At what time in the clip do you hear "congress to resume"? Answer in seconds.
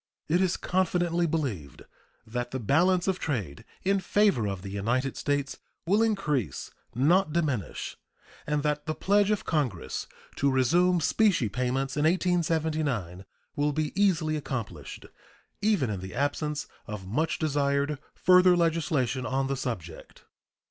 9.45-11.01